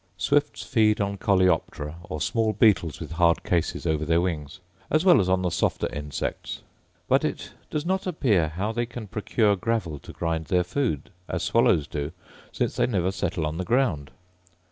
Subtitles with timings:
[0.17, 5.19] Swifts feed on coleoptera, or small beetles with hard cases over their wings, as well
[5.21, 6.63] as on the softer insects;
[7.07, 11.43] but it does not appear how they can procure gravel to grind their food, as
[11.43, 12.11] swallows do,
[12.51, 14.09] since they never settle on the ground.